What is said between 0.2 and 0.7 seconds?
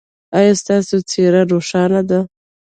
ایا